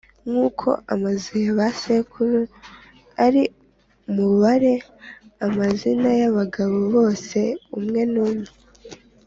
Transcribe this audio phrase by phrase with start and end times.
[0.29, 2.39] nk’uko amazu ya ba sekuru
[3.25, 3.43] ari,
[4.13, 4.73] mubare
[5.45, 7.39] amazina y’abagabo bose
[7.77, 8.49] umwe umwe